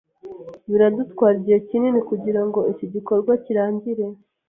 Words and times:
Biradutwara 0.71 1.35
igihe 1.39 1.59
kinini 1.69 1.99
kugirango 2.09 2.59
iki 2.71 2.85
gikorwa 2.93 3.31
kirangire. 3.43 4.05